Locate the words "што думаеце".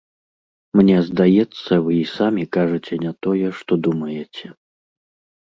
3.61-4.47